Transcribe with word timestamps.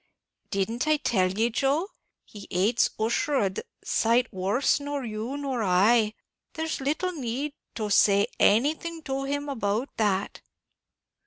"Didn't 0.49 0.87
I 0.87 0.97
tell 0.97 1.29
ye, 1.31 1.51
Joe, 1.51 1.89
he 2.25 2.47
hates 2.49 2.89
Ussher 2.99 3.35
a 3.35 3.49
d 3.51 3.61
d 3.61 3.67
sight 3.83 4.33
worse 4.33 4.79
nor 4.79 5.05
you 5.05 5.29
or 5.45 5.61
I; 5.61 6.15
there's 6.53 6.81
little 6.81 7.11
need 7.11 7.53
to 7.75 7.91
say 7.91 8.25
anything 8.39 9.03
to 9.03 9.25
him 9.25 9.47
about 9.47 9.95
that." 9.97 10.41